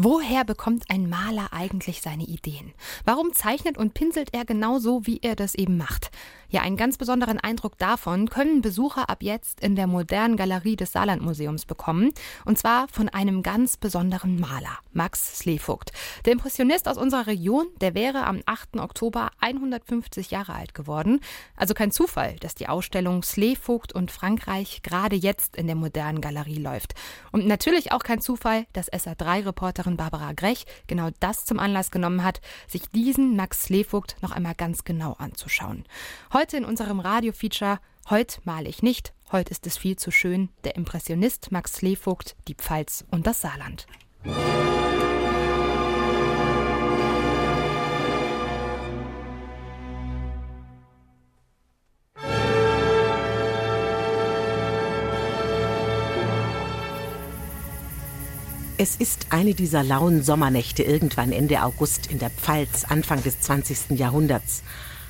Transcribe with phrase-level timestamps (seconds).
[0.00, 2.72] Woher bekommt ein Maler eigentlich seine Ideen?
[3.04, 6.12] Warum zeichnet und pinselt er genau so, wie er das eben macht?
[6.50, 10.92] Ja, einen ganz besonderen Eindruck davon können Besucher ab jetzt in der modernen Galerie des
[10.92, 12.12] Saarlandmuseums bekommen.
[12.46, 15.92] Und zwar von einem ganz besonderen Maler, Max Slevogt.
[16.24, 18.78] Der Impressionist aus unserer Region, der wäre am 8.
[18.78, 21.20] Oktober 150 Jahre alt geworden.
[21.56, 26.60] Also kein Zufall, dass die Ausstellung Slevogt und Frankreich gerade jetzt in der modernen Galerie
[26.60, 26.94] läuft.
[27.30, 28.88] Und natürlich auch kein Zufall, dass
[29.88, 34.54] SA3-Reporterin Barbara Grech genau das zum Anlass genommen hat, sich diesen Max Slevogt noch einmal
[34.54, 35.84] ganz genau anzuschauen.
[36.32, 37.78] Heute in unserem Radio-Feature
[38.10, 42.54] Heut male ich nicht, heute ist es viel zu schön, der Impressionist Max Slevogt, die
[42.54, 43.86] Pfalz und das Saarland.
[58.80, 63.98] Es ist eine dieser lauen Sommernächte irgendwann Ende August in der Pfalz, Anfang des 20.
[63.98, 64.62] Jahrhunderts.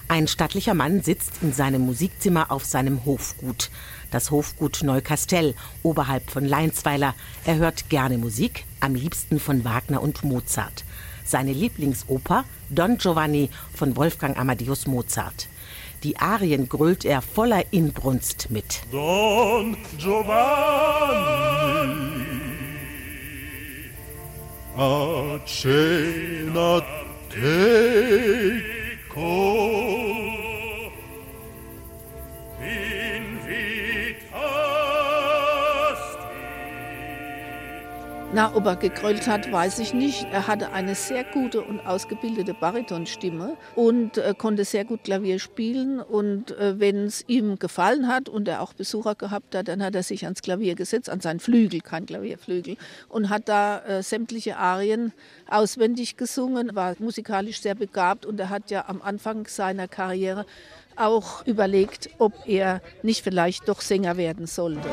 [0.08, 3.68] Ein stattlicher Mann sitzt in seinem Musikzimmer auf seinem Hofgut.
[4.10, 7.14] Das Hofgut Neukastell, oberhalb von Leinsweiler.
[7.44, 10.84] Er hört gerne Musik, am liebsten von Wagner und Mozart.
[11.26, 15.46] Seine Lieblingsoper Don Giovanni von Wolfgang Amadeus Mozart.
[16.04, 18.80] Die Arien grölt er voller Inbrunst mit.
[18.90, 21.57] Don Giovanni
[24.78, 26.80] acei na
[27.28, 28.62] te
[29.08, 29.97] cor.
[38.38, 40.28] Na, ob er gegrölt hat, weiß ich nicht.
[40.30, 45.98] Er hatte eine sehr gute und ausgebildete Baritonstimme und äh, konnte sehr gut Klavier spielen.
[45.98, 49.96] Und äh, wenn es ihm gefallen hat und er auch Besucher gehabt hat, dann hat
[49.96, 52.76] er sich ans Klavier gesetzt, an seinen Flügel, kein Klavierflügel,
[53.08, 55.12] und hat da äh, sämtliche Arien
[55.50, 60.46] auswendig gesungen, war musikalisch sehr begabt und er hat ja am Anfang seiner Karriere
[60.94, 64.88] auch überlegt, ob er nicht vielleicht doch Sänger werden sollte.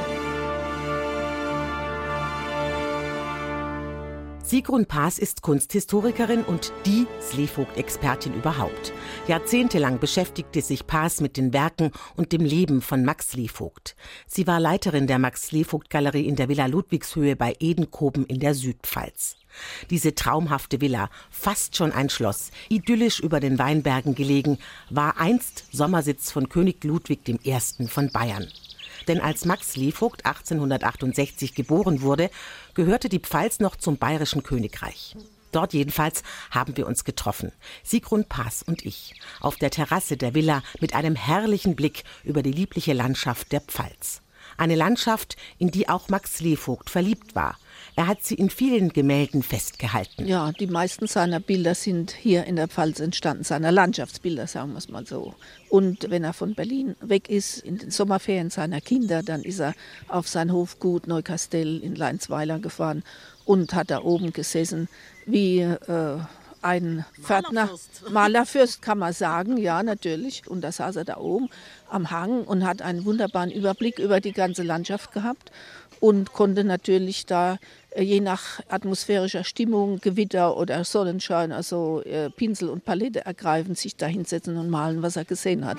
[4.47, 8.93] Sigrun Paas ist Kunsthistorikerin und die Slevogt-Expertin überhaupt.
[9.27, 13.95] Jahrzehntelang beschäftigte sich Paas mit den Werken und dem Leben von Max Slevogt.
[14.27, 18.53] Sie war Leiterin der Max Slevogt Galerie in der Villa Ludwigshöhe bei Edenkoben in der
[18.53, 19.37] Südpfalz.
[19.89, 24.59] Diese traumhafte Villa, fast schon ein Schloss, idyllisch über den Weinbergen gelegen,
[24.91, 27.57] war einst Sommersitz von König Ludwig I.
[27.87, 28.47] von Bayern.
[29.07, 32.29] Denn als Max Levogt 1868 geboren wurde,
[32.73, 35.15] gehörte die Pfalz noch zum bayerischen Königreich.
[35.51, 37.53] Dort jedenfalls haben wir uns getroffen.
[37.81, 39.13] Sigrun Paas und ich.
[39.39, 44.21] Auf der Terrasse der Villa mit einem herrlichen Blick über die liebliche Landschaft der Pfalz.
[44.57, 47.57] Eine Landschaft, in die auch Max Levogt verliebt war.
[47.95, 50.27] Er hat sie in vielen Gemälden festgehalten.
[50.27, 54.79] Ja, die meisten seiner Bilder sind hier in der Pfalz entstanden, seiner Landschaftsbilder, sagen wir
[54.79, 55.33] es mal so.
[55.69, 59.73] Und wenn er von Berlin weg ist, in den Sommerferien seiner Kinder, dann ist er
[60.07, 63.03] auf sein Hofgut Neukastell in Leinsweiler gefahren
[63.45, 64.89] und hat da oben gesessen
[65.25, 66.17] wie äh,
[66.61, 67.69] ein Pförtner,
[68.09, 70.47] Malerfürst kann man sagen, ja natürlich.
[70.47, 71.49] Und da saß er da oben
[71.89, 75.51] am Hang und hat einen wunderbaren Überblick über die ganze Landschaft gehabt
[75.99, 77.57] und konnte natürlich da
[77.91, 83.95] äh, je nach atmosphärischer Stimmung, Gewitter oder Sonnenschein, also äh, Pinsel und Palette ergreifen, sich
[83.95, 85.77] da hinsetzen und malen, was er gesehen hat.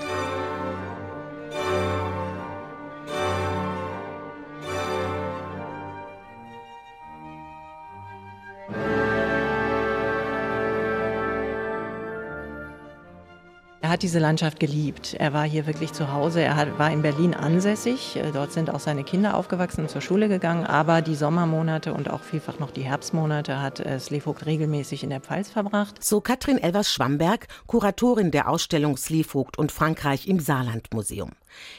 [13.97, 15.17] Hat diese Landschaft geliebt.
[15.19, 16.43] Er war hier wirklich zu Hause.
[16.43, 18.17] Er hat, war in Berlin ansässig.
[18.17, 20.67] Äh, dort sind auch seine Kinder aufgewachsen und zur Schule gegangen.
[20.67, 25.23] Aber die Sommermonate und auch vielfach noch die Herbstmonate hat äh, Slevogt regelmäßig in der
[25.23, 26.05] Pfalz verbracht.
[26.05, 31.31] So Katrin Elvers-Schwamberg, Kuratorin der Ausstellung Slevogt und Frankreich im Saarlandmuseum.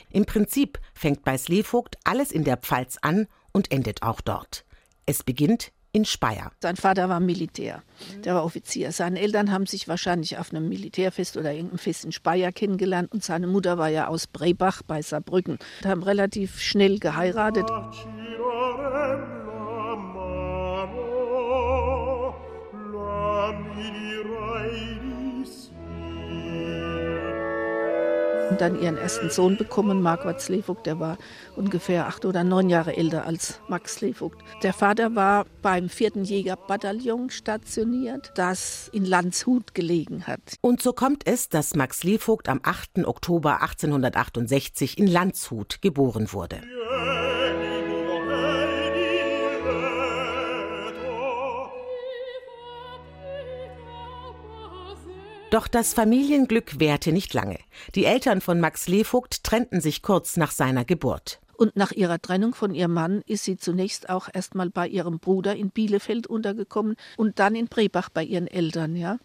[0.10, 4.66] Im Prinzip fängt bei Slevogt alles in der Pfalz an und endet auch dort.
[5.06, 6.52] Es beginnt in Speyer.
[6.62, 7.82] Sein Vater war Militär,
[8.24, 8.92] der war Offizier.
[8.92, 13.24] Seine Eltern haben sich wahrscheinlich auf einem Militärfest oder irgendeinem Fest in Speyer kennengelernt und
[13.24, 15.58] seine Mutter war ja aus Brebach bei Saarbrücken.
[15.84, 17.70] Die haben relativ schnell geheiratet.
[28.58, 30.88] Und dann ihren ersten Sohn bekommen, Marquardt Slevogt.
[30.88, 31.20] Der war
[31.56, 34.42] ungefähr acht oder neun Jahre älter als Max Slevogt.
[34.64, 36.24] Der Vater war beim 4.
[36.24, 40.40] Jägerbataillon stationiert, das in Landshut gelegen hat.
[40.62, 43.06] Und so kommt es, dass Max Slevogt am 8.
[43.06, 46.60] Oktober 1868 in Landshut geboren wurde.
[55.50, 57.58] Doch das Familienglück währte nicht lange.
[57.96, 61.40] Die Eltern von Max Levogt trennten sich kurz nach seiner Geburt.
[61.56, 65.56] Und nach ihrer Trennung von ihrem Mann ist sie zunächst auch erstmal bei ihrem Bruder
[65.56, 69.20] in Bielefeld untergekommen und dann in Brebach bei ihren Eltern, ja.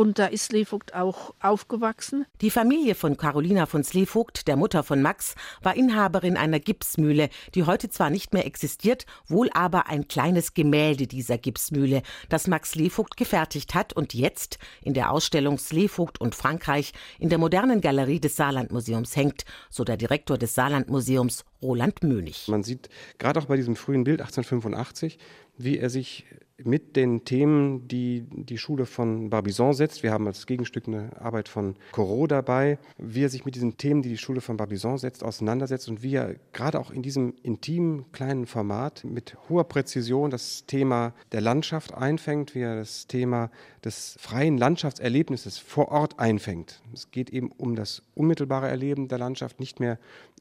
[0.00, 2.24] Und da ist Slevogt auch aufgewachsen.
[2.40, 7.64] Die Familie von Carolina von Slevogt, der Mutter von Max, war Inhaberin einer Gipsmühle, die
[7.64, 12.00] heute zwar nicht mehr existiert, wohl aber ein kleines Gemälde dieser Gipsmühle,
[12.30, 17.36] das Max Slevogt gefertigt hat und jetzt in der Ausstellung Slevogt und Frankreich in der
[17.36, 22.48] modernen Galerie des Saarlandmuseums hängt, so der Direktor des Saarlandmuseums Roland Mönig.
[22.48, 22.88] Man sieht
[23.18, 25.18] gerade auch bei diesem frühen Bild 1885,
[25.62, 26.24] wie er sich
[26.64, 30.02] mit den Themen, die die Schule von Barbizon setzt.
[30.02, 34.02] Wir haben als Gegenstück eine Arbeit von Corot dabei, wie er sich mit diesen Themen,
[34.02, 38.10] die die Schule von Barbizon setzt, auseinandersetzt und wie er gerade auch in diesem intimen
[38.12, 43.50] kleinen Format mit hoher Präzision das Thema der Landschaft einfängt, wie er das Thema
[43.84, 46.82] des freien Landschaftserlebnisses vor Ort einfängt.
[46.92, 49.98] Es geht eben um das unmittelbare Erleben der Landschaft, nicht mehr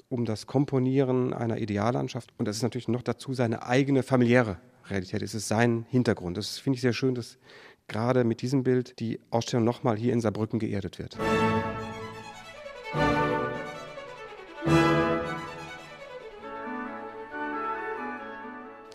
[0.10, 2.34] um das Komponieren einer Ideallandschaft.
[2.38, 4.58] Und das ist natürlich noch dazu seine eigene familiäre
[4.90, 5.22] Realität.
[5.22, 6.38] Es ist sein Hintergrund.
[6.38, 7.38] Das finde ich sehr schön, dass
[7.88, 11.18] gerade mit diesem Bild die Ausstellung nochmal hier in Saarbrücken geerdet wird.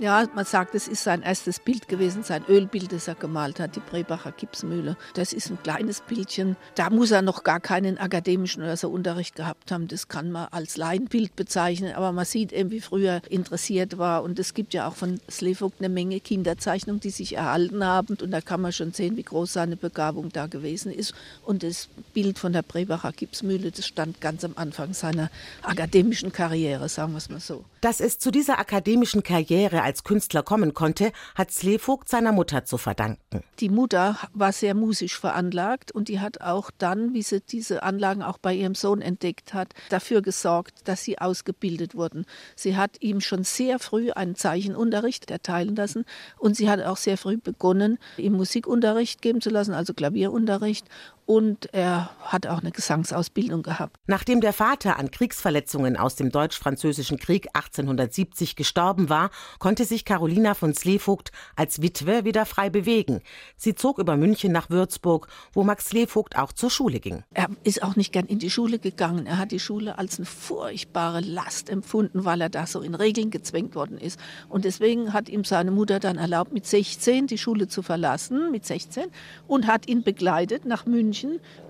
[0.00, 3.76] Ja, man sagt, es ist sein erstes Bild gewesen, sein Ölbild, das er gemalt hat,
[3.76, 4.96] die Brebacher Gipsmühle.
[5.14, 6.56] Das ist ein kleines Bildchen.
[6.74, 9.86] Da muss er noch gar keinen akademischen oder so Unterricht gehabt haben.
[9.86, 14.24] Das kann man als Laienbild bezeichnen, aber man sieht eben, wie früher interessiert war.
[14.24, 18.16] Und es gibt ja auch von Slevogt eine Menge Kinderzeichnungen, die sich erhalten haben.
[18.20, 21.14] Und da kann man schon sehen, wie groß seine Begabung da gewesen ist.
[21.44, 25.30] Und das Bild von der Brebacher Gipsmühle, das stand ganz am Anfang seiner
[25.62, 27.64] akademischen Karriere, sagen wir es mal so.
[27.84, 32.78] Dass es zu dieser akademischen Karriere als Künstler kommen konnte, hat Slevogt seiner Mutter zu
[32.78, 33.44] verdanken.
[33.60, 38.22] Die Mutter war sehr musisch veranlagt und die hat auch dann, wie sie diese Anlagen
[38.22, 42.24] auch bei ihrem Sohn entdeckt hat, dafür gesorgt, dass sie ausgebildet wurden.
[42.56, 46.06] Sie hat ihm schon sehr früh einen Zeichenunterricht erteilen lassen
[46.38, 50.88] und sie hat auch sehr früh begonnen, ihm Musikunterricht geben zu lassen, also Klavierunterricht
[51.26, 53.96] und er hat auch eine Gesangsausbildung gehabt.
[54.06, 60.54] Nachdem der Vater an Kriegsverletzungen aus dem Deutsch-Französischen Krieg 1870 gestorben war, konnte sich Carolina
[60.54, 63.22] von Slevogt als Witwe wieder frei bewegen.
[63.56, 67.24] Sie zog über München nach Würzburg, wo Max Slevogt auch zur Schule ging.
[67.32, 69.26] Er ist auch nicht gern in die Schule gegangen.
[69.26, 73.30] Er hat die Schule als eine furchtbare Last empfunden, weil er da so in Regeln
[73.30, 74.20] gezwängt worden ist.
[74.48, 78.66] Und deswegen hat ihm seine Mutter dann erlaubt, mit 16 die Schule zu verlassen, mit
[78.66, 79.04] 16,
[79.46, 81.13] und hat ihn begleitet nach München.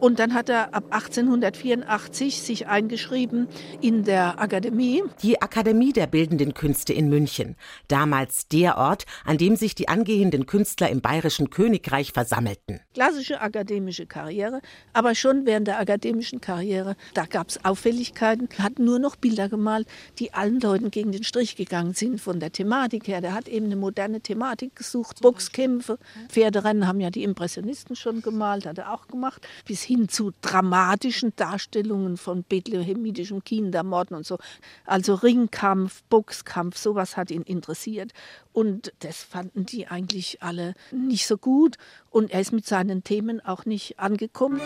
[0.00, 3.48] Und dann hat er ab 1884 sich eingeschrieben
[3.80, 5.02] in der Akademie.
[5.22, 7.56] Die Akademie der Bildenden Künste in München.
[7.88, 12.80] Damals der Ort, an dem sich die angehenden Künstler im bayerischen Königreich versammelten.
[12.94, 14.60] Klassische akademische Karriere,
[14.92, 19.48] aber schon während der akademischen Karriere, da gab es Auffälligkeiten, er hat nur noch Bilder
[19.48, 19.86] gemalt,
[20.18, 22.20] die allen Leuten gegen den Strich gegangen sind.
[22.20, 23.20] Von der Thematik her.
[23.20, 25.98] Der hat eben eine moderne Thematik gesucht, Boxkämpfe,
[26.28, 29.33] Pferderennen haben ja die Impressionisten schon gemalt, hat er auch gemacht,
[29.64, 34.38] bis hin zu dramatischen Darstellungen von bethlehemitischem Kindermorden und so.
[34.84, 38.12] Also Ringkampf, Boxkampf, sowas hat ihn interessiert.
[38.52, 41.76] Und das fanden die eigentlich alle nicht so gut.
[42.10, 44.60] Und er ist mit seinen Themen auch nicht angekommen.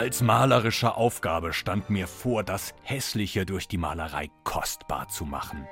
[0.00, 5.66] Als malerische Aufgabe stand mir vor, das Hässliche durch die Malerei kostbar zu machen.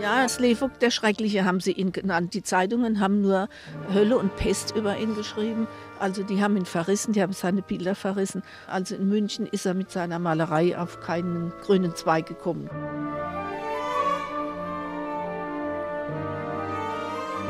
[0.00, 2.32] Ja, Slevuk, der Schreckliche, haben sie ihn genannt.
[2.34, 3.48] Die Zeitungen haben nur
[3.92, 5.66] Hölle und Pest über ihn geschrieben.
[5.98, 8.44] Also die haben ihn verrissen, die haben seine Bilder verrissen.
[8.68, 12.70] Also in München ist er mit seiner Malerei auf keinen grünen Zweig gekommen.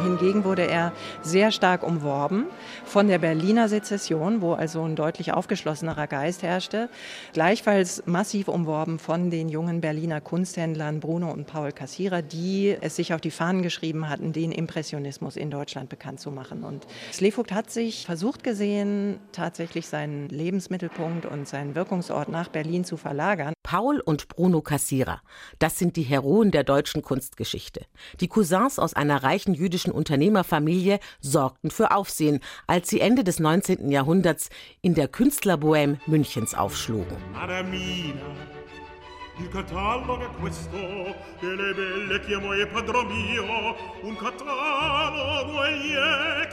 [0.05, 0.93] Hingegen wurde er
[1.23, 2.45] sehr stark umworben
[2.85, 6.91] von der Berliner Sezession, wo also ein deutlich aufgeschlossenerer Geist herrschte.
[7.33, 13.15] Gleichfalls massiv umworben von den jungen Berliner Kunsthändlern Bruno und Paul Kassierer, die es sich
[13.15, 16.65] auf die Fahnen geschrieben hatten, den Impressionismus in Deutschland bekannt zu machen.
[16.65, 22.99] Und Slevogt hat sich versucht gesehen, tatsächlich seinen Lebensmittelpunkt und seinen Wirkungsort nach Berlin zu
[22.99, 23.55] verlagern.
[23.63, 25.23] Paul und Bruno Kassierer,
[25.59, 27.87] das sind die Heroen der deutschen Kunstgeschichte.
[28.21, 33.91] Die Cousins aus einer reichen jüdischen Unternehmerfamilie sorgten für Aufsehen, als sie Ende des 19.
[33.91, 34.51] Jahrhunderts
[34.83, 37.17] in der Künstlerbohème Münchens aufschlugen.
[39.39, 40.79] Il catalogo è questo,
[41.41, 45.61] delle belle chiamo e padron mio, un catalogo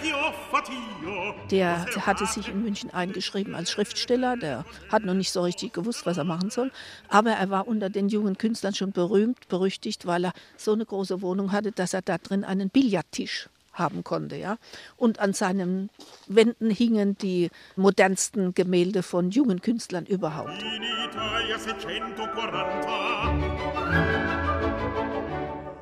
[0.01, 1.35] che ho fatio.
[1.49, 4.35] Der hatte sich in München eingeschrieben als Schriftsteller.
[4.37, 6.71] Der hat noch nicht so richtig gewusst, was er machen soll.
[7.07, 11.21] Aber er war unter den jungen Künstlern schon berühmt, berüchtigt, weil er so eine große
[11.21, 14.35] Wohnung hatte, dass er da drin einen Billardtisch haben konnte.
[14.35, 14.57] Ja?
[14.97, 15.89] Und an seinen
[16.27, 20.63] Wänden hingen die modernsten Gemälde von jungen Künstlern überhaupt.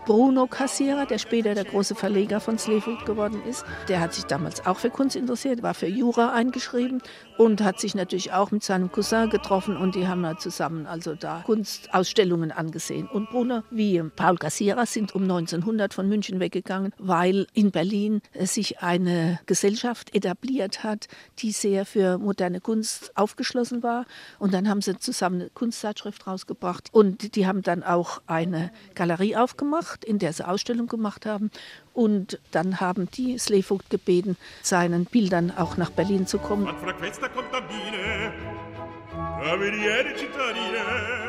[0.09, 0.39] In Italia 640.
[0.39, 4.65] Bruno Kassierer, der später der große Verleger von Slevold geworden ist, der hat sich damals
[4.65, 7.03] auch für Kunst interessiert, war für Jura eingeschrieben
[7.37, 11.13] und hat sich natürlich auch mit seinem Cousin getroffen und die haben da zusammen also
[11.13, 13.07] da Kunstausstellungen angesehen.
[13.07, 18.79] Und Bruno wie Paul Kassierer sind um 1900 von München weggegangen, weil in Berlin sich
[18.79, 24.05] eine Gesellschaft etabliert hat, die sehr für moderne Kunst aufgeschlossen war.
[24.39, 29.35] Und dann haben sie zusammen eine Kunstzeitschrift rausgebracht und die haben dann auch eine Galerie
[29.35, 31.51] aufgemacht in der sie Ausstellung gemacht haben.
[31.93, 36.67] Und dann haben die Slevogt gebeten, seinen Bildern auch nach Berlin zu kommen.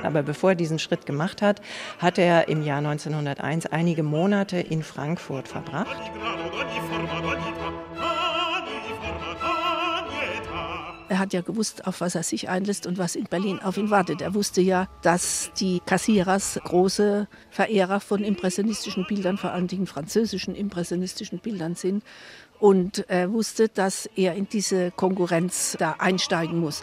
[0.03, 1.63] Aber bevor er diesen Schritt gemacht hat,
[1.99, 5.97] hat er im Jahr 1901 einige Monate in Frankfurt verbracht.
[11.21, 14.23] Hat ja gewusst, auf was er sich einlässt und was in Berlin auf ihn wartet.
[14.23, 20.55] Er wusste ja, dass die Kassierers große Verehrer von impressionistischen Bildern, vor allen Dingen französischen
[20.55, 22.03] impressionistischen Bildern sind.
[22.59, 26.83] Und er wusste, dass er in diese Konkurrenz da einsteigen muss.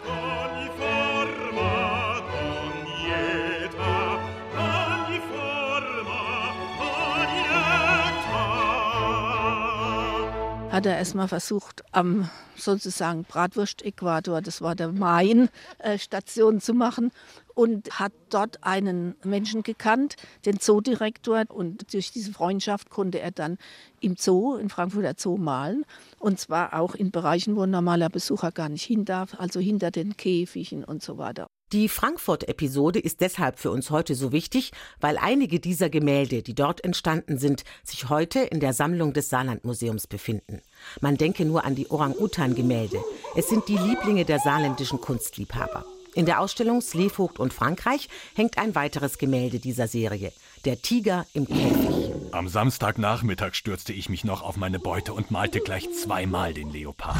[10.78, 17.10] Hat er erstmal versucht, am sozusagen Bratwurst-Äquator, das war der Main, äh, Station zu machen
[17.56, 20.14] und hat dort einen Menschen gekannt,
[20.46, 21.46] den Zoodirektor.
[21.48, 23.58] Und durch diese Freundschaft konnte er dann
[23.98, 25.84] im Zoo, im Frankfurter Zoo malen.
[26.20, 29.90] Und zwar auch in Bereichen, wo ein normaler Besucher gar nicht hin darf, also hinter
[29.90, 31.48] den Käfigen und so weiter.
[31.72, 36.82] Die Frankfurt-Episode ist deshalb für uns heute so wichtig, weil einige dieser Gemälde, die dort
[36.82, 40.62] entstanden sind, sich heute in der Sammlung des Saarlandmuseums befinden.
[41.02, 43.04] Man denke nur an die Orang-Utan-Gemälde.
[43.36, 45.84] Es sind die Lieblinge der saarländischen Kunstliebhaber.
[46.14, 50.32] In der Ausstellung Slevogt und Frankreich hängt ein weiteres Gemälde dieser Serie,
[50.64, 52.12] der Tiger im Käfig.
[52.32, 57.18] Am Samstagnachmittag stürzte ich mich noch auf meine Beute und malte gleich zweimal den Leopard.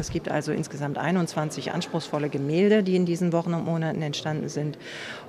[0.00, 4.78] Es gibt also insgesamt 21 anspruchsvolle Gemälde, die in diesen Wochen und Monaten entstanden sind.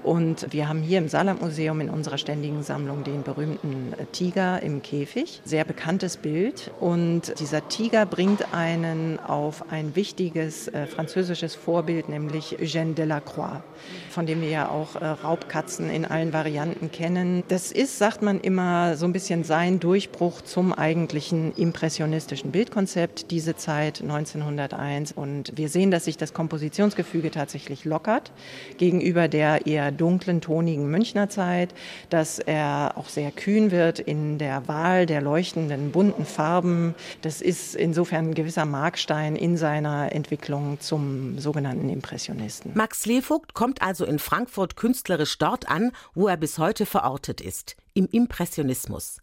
[0.03, 5.41] Und wir haben hier im Saarlandmuseum in unserer ständigen Sammlung den berühmten Tiger im Käfig.
[5.45, 6.71] Sehr bekanntes Bild.
[6.79, 13.61] Und dieser Tiger bringt einen auf ein wichtiges äh, französisches Vorbild, nämlich Eugène Delacroix,
[14.09, 17.43] von dem wir ja auch äh, Raubkatzen in allen Varianten kennen.
[17.47, 23.55] Das ist, sagt man immer, so ein bisschen sein Durchbruch zum eigentlichen impressionistischen Bildkonzept, diese
[23.55, 25.11] Zeit 1901.
[25.11, 28.31] Und wir sehen, dass sich das Kompositionsgefüge tatsächlich lockert
[28.77, 31.73] gegenüber der eher dunklen, tonigen Münchner Zeit,
[32.09, 36.95] dass er auch sehr kühn wird in der Wahl der leuchtenden, bunten Farben.
[37.21, 42.71] Das ist insofern ein gewisser Markstein in seiner Entwicklung zum sogenannten Impressionisten.
[42.75, 47.75] Max Slevogt kommt also in Frankfurt künstlerisch dort an, wo er bis heute verortet ist,
[47.93, 49.17] im Impressionismus.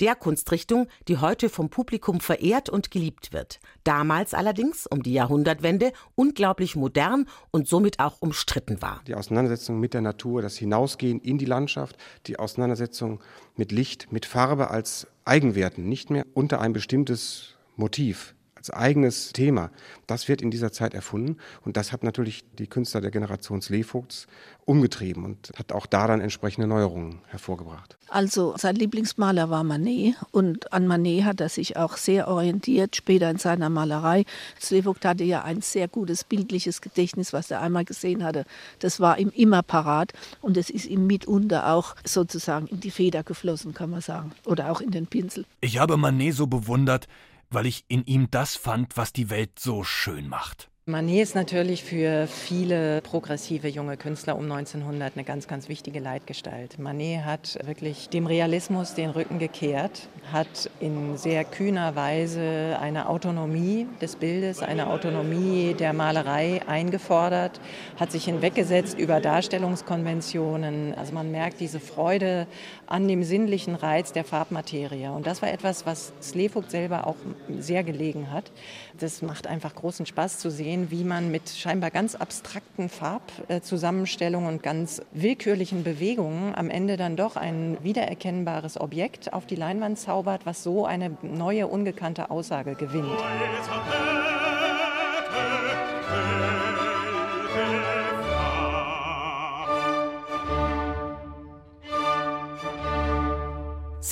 [0.00, 3.60] Der Kunstrichtung, die heute vom Publikum verehrt und geliebt wird.
[3.84, 9.00] Damals allerdings, um die Jahrhundertwende, unglaublich modern und somit auch umstritten war.
[9.06, 13.20] Die Auseinandersetzung mit der Natur, das Hinausgehen in die Landschaft, die Auseinandersetzung
[13.56, 19.70] mit Licht, mit Farbe als Eigenwerten, nicht mehr unter ein bestimmtes Motiv als eigenes Thema,
[20.06, 24.28] das wird in dieser Zeit erfunden und das hat natürlich die Künstler der Generation Sleevogts
[24.64, 27.96] umgetrieben und hat auch da dann entsprechende Neuerungen hervorgebracht.
[28.08, 33.28] Also sein Lieblingsmaler war Manet und an Manet hat er sich auch sehr orientiert, später
[33.30, 34.24] in seiner Malerei.
[34.60, 38.44] Slevogt hatte ja ein sehr gutes bildliches Gedächtnis, was er einmal gesehen hatte.
[38.78, 43.24] Das war ihm immer parat und es ist ihm mitunter auch sozusagen in die Feder
[43.24, 45.46] geflossen, kann man sagen, oder auch in den Pinsel.
[45.60, 47.08] Ich habe Manet so bewundert,
[47.54, 50.71] weil ich in ihm das fand, was die Welt so schön macht.
[50.84, 56.80] Manet ist natürlich für viele progressive junge Künstler um 1900 eine ganz, ganz wichtige Leitgestalt.
[56.80, 63.86] Manet hat wirklich dem Realismus den Rücken gekehrt, hat in sehr kühner Weise eine Autonomie
[64.00, 67.60] des Bildes, eine Autonomie der Malerei eingefordert,
[67.94, 70.94] hat sich hinweggesetzt über Darstellungskonventionen.
[70.94, 72.48] Also man merkt diese Freude
[72.88, 75.06] an dem sinnlichen Reiz der Farbmaterie.
[75.14, 77.14] Und das war etwas, was Slevogt selber auch
[77.56, 78.50] sehr gelegen hat.
[78.98, 84.48] Das macht einfach großen Spaß zu sehen sehen, wie man mit scheinbar ganz abstrakten Farbzusammenstellungen
[84.48, 90.46] und ganz willkürlichen Bewegungen am Ende dann doch ein wiedererkennbares Objekt auf die Leinwand zaubert,
[90.46, 93.18] was so eine neue, ungekannte Aussage gewinnt.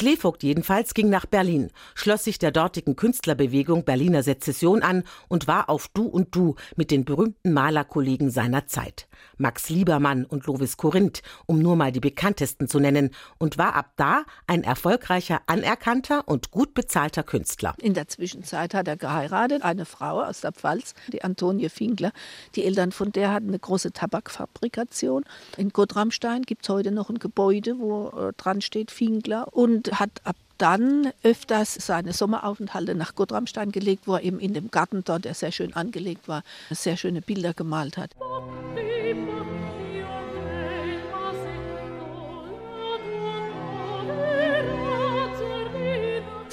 [0.01, 5.69] Slevogt jedenfalls ging nach Berlin, schloss sich der dortigen Künstlerbewegung Berliner Sezession an und war
[5.69, 9.09] auf Du und Du mit den berühmten Malerkollegen seiner Zeit.
[9.37, 13.93] Max Liebermann und Lovis Korinth, um nur mal die bekanntesten zu nennen, und war ab
[13.97, 17.75] da ein erfolgreicher, anerkannter und gut bezahlter Künstler.
[17.83, 22.13] In der Zwischenzeit hat er geheiratet, eine Frau aus der Pfalz, die Antonie Finkler.
[22.55, 25.25] Die Eltern von der hatten eine große Tabakfabrikation.
[25.59, 30.11] In Gottramstein gibt es heute noch ein Gebäude, wo äh, dran steht Finkler und hat
[30.25, 35.25] ab dann öfters seine Sommeraufenthalte nach Gottramstein gelegt, wo er eben in dem Garten dort,
[35.25, 38.11] der sehr schön angelegt war, sehr schöne Bilder gemalt hat.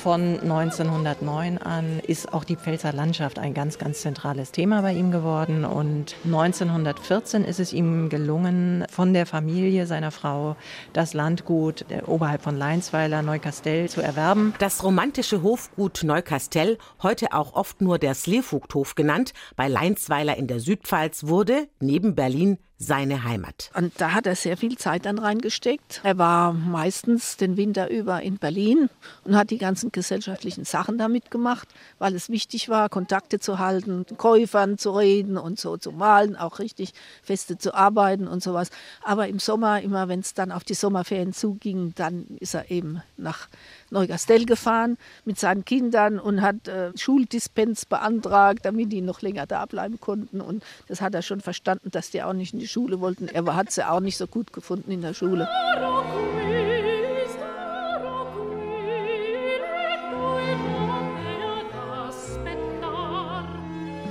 [0.08, 5.12] Von 1909 an ist auch die Pfälzer Landschaft ein ganz, ganz zentrales Thema bei ihm
[5.12, 5.66] geworden.
[5.66, 10.56] Und 1914 ist es ihm gelungen, von der Familie seiner Frau
[10.94, 14.54] das Landgut oberhalb von Leinsweiler, Neukastell zu erwerben.
[14.60, 20.62] Das romantische Hofgut Neukastell, heute auch oft nur der Sleevogthof genannt, bei Leinsweiler in der
[20.62, 23.72] Südpfalz, wurde neben Berlin seine Heimat.
[23.74, 26.02] Und da hat er sehr viel Zeit dann reingesteckt.
[26.04, 28.90] Er war meistens den Winter über in Berlin
[29.24, 31.68] und hat die ganzen gesellschaftlichen Sachen damit gemacht,
[31.98, 36.60] weil es wichtig war, Kontakte zu halten, Käufern zu reden und so zu malen, auch
[36.60, 36.94] richtig
[37.24, 38.70] feste zu arbeiten und sowas.
[39.04, 43.02] Aber im Sommer, immer wenn es dann auf die Sommerferien zuging, dann ist er eben
[43.18, 43.48] nach
[43.90, 49.66] Neugastell gefahren mit seinen Kindern und hat äh, Schuldispens beantragt, damit die noch länger da
[49.66, 50.42] bleiben konnten.
[50.42, 53.28] Und das hat er schon verstanden, dass die auch nicht in die Schule wollten.
[53.28, 55.48] Er hat sie auch nicht so gut gefunden in der Schule.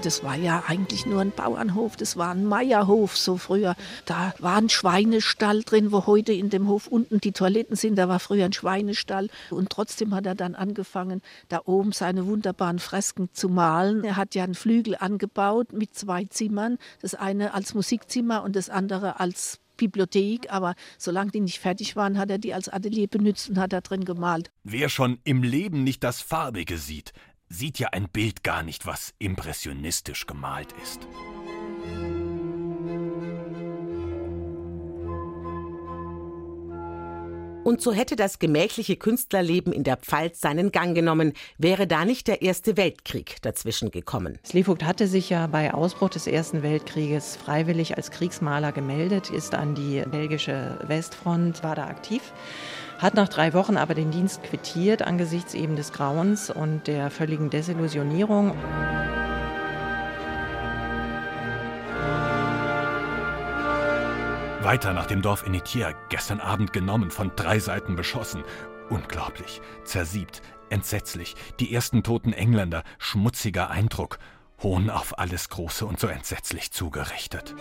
[0.07, 3.75] Das war ja eigentlich nur ein Bauernhof, das war ein Meierhof so früher.
[4.05, 8.09] Da war ein Schweinestall drin, wo heute in dem Hof unten die Toiletten sind, da
[8.09, 9.29] war früher ein Schweinestall.
[9.51, 14.05] Und trotzdem hat er dann angefangen, da oben seine wunderbaren Fresken zu malen.
[14.05, 18.71] Er hat ja einen Flügel angebaut mit zwei Zimmern, das eine als Musikzimmer und das
[18.71, 23.51] andere als Bibliothek, aber solange die nicht fertig waren, hat er die als Atelier benutzt
[23.51, 24.53] und hat da drin gemalt.
[24.63, 27.13] Wer schon im Leben nicht das Farbige sieht,
[27.49, 31.07] sieht ja ein Bild gar nicht, was impressionistisch gemalt ist.
[37.67, 42.29] Und so hätte das gemächliche Künstlerleben in der Pfalz seinen Gang genommen, wäre da nicht
[42.29, 44.39] der Erste Weltkrieg dazwischen gekommen.
[44.47, 49.75] Slevogt hatte sich ja bei Ausbruch des Ersten Weltkrieges freiwillig als Kriegsmaler gemeldet, ist an
[49.75, 52.23] die belgische Westfront, war da aktiv
[52.99, 57.51] hat nach drei Wochen aber den Dienst quittiert angesichts eben des Grauens und der völligen
[57.51, 58.55] Desillusionierung.
[64.67, 68.43] Weiter nach dem Dorf Enitier, gestern Abend genommen, von drei Seiten beschossen.
[68.91, 71.37] Unglaublich, zersiebt, entsetzlich.
[71.61, 74.19] Die ersten toten Engländer, schmutziger Eindruck.
[74.63, 77.55] Hohn auf alles Große und so entsetzlich zugerichtet.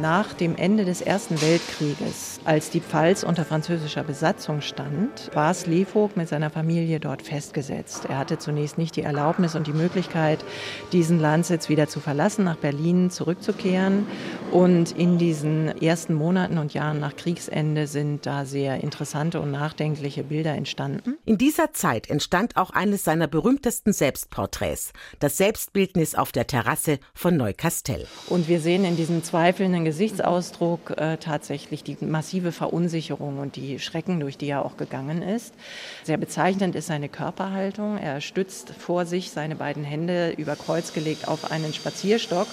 [0.00, 6.18] Nach dem Ende des Ersten Weltkrieges, als die Pfalz unter französischer Besatzung stand, war Slevogt
[6.18, 8.04] mit seiner Familie dort festgesetzt.
[8.06, 10.44] Er hatte zunächst nicht die Erlaubnis und die Möglichkeit,
[10.92, 14.06] diesen Landsitz wieder zu verlassen, nach Berlin zurückzukehren.
[14.52, 20.24] Und in diesen ersten Monaten und Jahren nach Kriegsende sind da sehr interessante und nachdenkliche
[20.24, 21.16] Bilder entstanden.
[21.24, 27.36] In dieser Zeit entstand auch eines seiner berühmtesten Selbstporträts, das Selbstbildnis auf der Terrasse von
[27.36, 28.06] Neukastel.
[28.28, 34.18] Und wir sehen in diesem zweifelnden Gesichtsausdruck äh, tatsächlich die massive Verunsicherung und die Schrecken,
[34.18, 35.54] durch die er auch gegangen ist.
[36.02, 37.96] Sehr bezeichnend ist seine Körperhaltung.
[37.96, 42.48] Er stützt vor sich seine beiden Hände über Kreuz gelegt auf einen Spazierstock.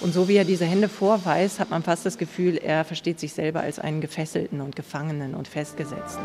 [0.00, 3.34] Und so wie er diese Hände vorweist, hat man fast das Gefühl, er versteht sich
[3.34, 6.24] selber als einen Gefesselten und Gefangenen und Festgesetzten.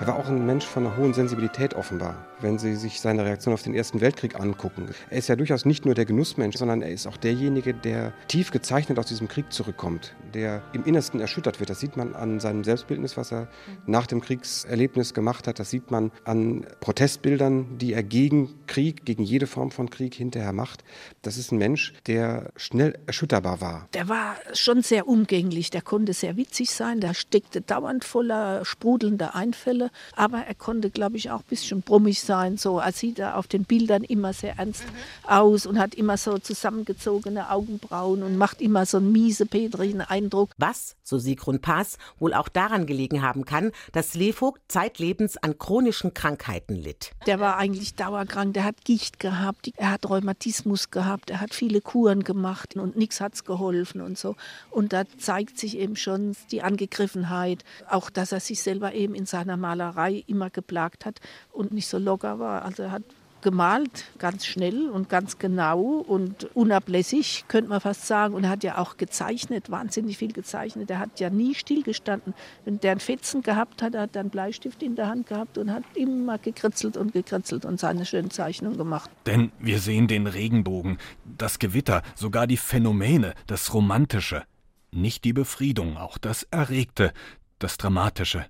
[0.00, 3.54] Er war auch ein Mensch von einer hohen Sensibilität offenbar wenn Sie sich seine Reaktion
[3.54, 4.88] auf den Ersten Weltkrieg angucken.
[5.10, 8.50] Er ist ja durchaus nicht nur der Genussmensch, sondern er ist auch derjenige, der tief
[8.50, 11.70] gezeichnet aus diesem Krieg zurückkommt, der im Innersten erschüttert wird.
[11.70, 13.48] Das sieht man an seinem Selbstbildnis, was er
[13.86, 15.58] nach dem Kriegserlebnis gemacht hat.
[15.58, 20.52] Das sieht man an Protestbildern, die er gegen Krieg, gegen jede Form von Krieg hinterher
[20.52, 20.84] macht.
[21.22, 23.88] Das ist ein Mensch, der schnell erschütterbar war.
[23.94, 29.34] Der war schon sehr umgänglich, der konnte sehr witzig sein, der steckte dauernd voller sprudelnder
[29.34, 32.58] Einfälle, aber er konnte, glaube ich, auch ein bisschen brummig sein.
[32.58, 35.30] So, er sieht er auf den Bildern immer sehr ernst mhm.
[35.30, 40.50] aus und hat immer so zusammengezogene Augenbrauen und macht immer so einen miese, petrigen Eindruck.
[40.58, 46.12] Was, so Sigrun Paas, wohl auch daran gelegen haben kann, dass Slevogt zeitlebens an chronischen
[46.14, 47.12] Krankheiten litt.
[47.26, 51.80] Der war eigentlich dauerkrank, der hat Gicht gehabt, er hat Rheumatismus gehabt, er hat viele
[51.80, 54.36] Kuren gemacht und nichts hat's geholfen und so.
[54.70, 59.26] Und da zeigt sich eben schon die Angegriffenheit, auch dass er sich selber eben in
[59.26, 61.20] seiner Malerei immer geplagt hat
[61.52, 62.64] und nicht so locker War.
[62.64, 63.02] Also er hat
[63.46, 68.34] gemalt, ganz schnell und ganz genau und unablässig, könnte man fast sagen.
[68.34, 70.90] Und er hat ja auch gezeichnet, wahnsinnig viel gezeichnet.
[70.90, 72.34] Er hat ja nie stillgestanden.
[72.64, 75.72] Wenn der einen Fetzen gehabt hat, er hat einen Bleistift in der Hand gehabt und
[75.72, 79.10] hat immer gekritzelt und gekritzelt und seine schönen Zeichnungen gemacht.
[79.26, 84.42] Denn wir sehen den Regenbogen, das Gewitter, sogar die Phänomene, das Romantische.
[84.90, 87.12] Nicht die Befriedung, auch das Erregte,
[87.60, 88.46] das Dramatische,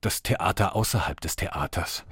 [0.00, 2.04] das Theater außerhalb des Theaters.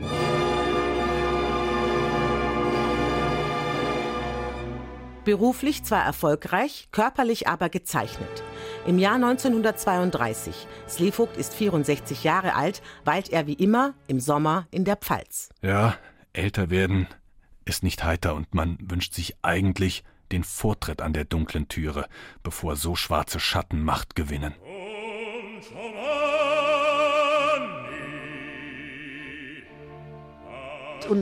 [5.29, 8.43] Beruflich zwar erfolgreich, körperlich aber gezeichnet.
[8.87, 14.87] Im Jahr 1932, Slevogt ist 64 Jahre alt, weilt er wie immer im Sommer in
[14.87, 15.51] der Pfalz.
[15.61, 15.97] Ja,
[16.33, 17.09] älter werden
[17.67, 22.07] ist nicht heiter und man wünscht sich eigentlich den Vortritt an der dunklen Türe,
[22.43, 24.55] bevor so schwarze Schatten Macht gewinnen.
[24.62, 26.18] Und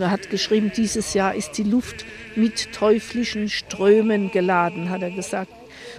[0.01, 5.51] er hat geschrieben, dieses Jahr ist die Luft mit teuflischen Strömen geladen, hat er gesagt.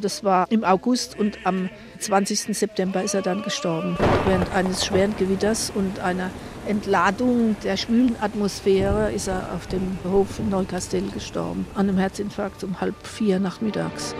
[0.01, 1.69] Das war im August und am
[1.99, 2.57] 20.
[2.57, 3.97] September ist er dann gestorben.
[4.25, 6.29] Während eines schweren Gewitters und einer
[6.67, 11.65] Entladung der schwülen Atmosphäre ist er auf dem Hof in Neukastel gestorben.
[11.73, 14.13] An einem Herzinfarkt um halb vier nachmittags.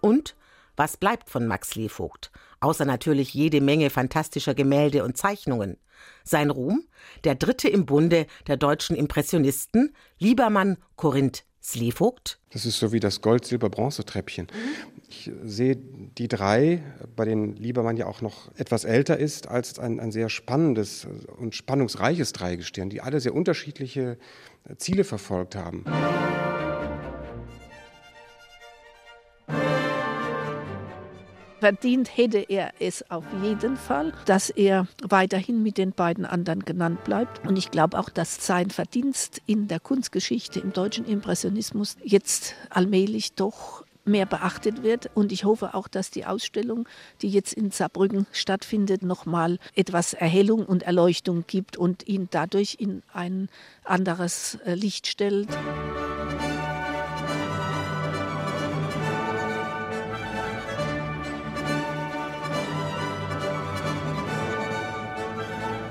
[0.00, 0.36] Und
[0.76, 2.30] was bleibt von Max Levogt?
[2.60, 5.78] Außer natürlich jede Menge fantastischer Gemälde und Zeichnungen.
[6.24, 6.84] Sein Ruhm?
[7.24, 12.38] Der dritte im Bunde der deutschen Impressionisten, Liebermann Korinth Slevogt.
[12.50, 14.46] Das ist so wie das Gold-Silber-Bronze-Treppchen.
[15.08, 16.82] Ich sehe die drei,
[17.16, 21.08] bei denen Liebermann ja auch noch etwas älter ist, als ein, ein sehr spannendes
[21.38, 24.16] und spannungsreiches Dreigestirn, die alle sehr unterschiedliche
[24.78, 25.84] Ziele verfolgt haben.
[31.66, 37.02] Verdient hätte er es auf jeden Fall, dass er weiterhin mit den beiden anderen genannt
[37.02, 37.44] bleibt.
[37.44, 43.32] Und ich glaube auch, dass sein Verdienst in der Kunstgeschichte, im deutschen Impressionismus jetzt allmählich
[43.32, 45.10] doch mehr beachtet wird.
[45.14, 46.88] Und ich hoffe auch, dass die Ausstellung,
[47.20, 53.02] die jetzt in Saarbrücken stattfindet, nochmal etwas Erhellung und Erleuchtung gibt und ihn dadurch in
[53.12, 53.48] ein
[53.82, 55.48] anderes äh, Licht stellt.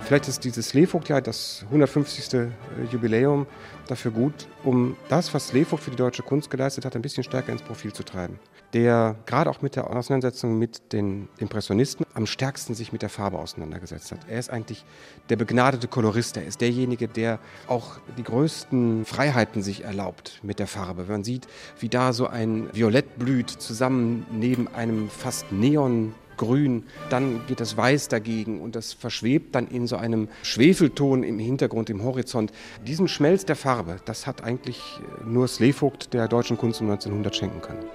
[0.05, 2.31] Vielleicht ist dieses Slevogt-Jahr, das 150.
[2.35, 2.47] Äh,
[2.91, 3.47] Jubiläum,
[3.87, 7.51] dafür gut, um das, was Slevogt für die deutsche Kunst geleistet hat, ein bisschen stärker
[7.51, 8.37] ins Profil zu treiben.
[8.73, 13.39] Der gerade auch mit der Auseinandersetzung mit den Impressionisten am stärksten sich mit der Farbe
[13.39, 14.19] auseinandergesetzt hat.
[14.29, 14.85] Er ist eigentlich
[15.29, 16.37] der begnadete Kolorist.
[16.37, 21.07] Er ist derjenige, der auch die größten Freiheiten sich erlaubt mit der Farbe.
[21.07, 21.47] Wenn man sieht,
[21.79, 27.77] wie da so ein Violett blüht, zusammen neben einem fast neon grün, dann geht das
[27.77, 32.51] weiß dagegen und das verschwebt dann in so einem Schwefelton im Hintergrund, im Horizont.
[32.85, 34.81] Diesen Schmelz der Farbe, das hat eigentlich
[35.25, 37.85] nur Slevogt der deutschen Kunst um 1900 schenken können.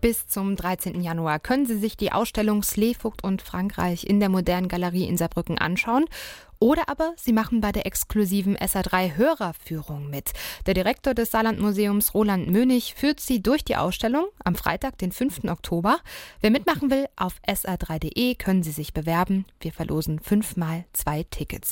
[0.00, 1.02] Bis zum 13.
[1.02, 5.58] Januar können Sie sich die Ausstellung Slevogt und Frankreich in der Modernen Galerie in Saarbrücken
[5.58, 6.06] anschauen.
[6.62, 10.32] Oder aber Sie machen bei der exklusiven SA3 Hörerführung mit.
[10.66, 15.44] Der Direktor des Saarlandmuseums Roland Mönig führt Sie durch die Ausstellung am Freitag, den 5.
[15.44, 16.00] Oktober.
[16.42, 19.46] Wer mitmachen will, auf sa3.de können Sie sich bewerben.
[19.60, 21.68] Wir verlosen fünfmal zwei Tickets.